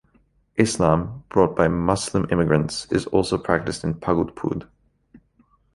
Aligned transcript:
Islam, 0.55 1.23
brought 1.29 1.55
by 1.55 1.67
Muslim 1.67 2.25
immigrants, 2.31 2.87
is 2.91 3.05
also 3.05 3.37
practiced 3.37 3.83
in 3.83 3.93
Pagudpud. 3.93 4.67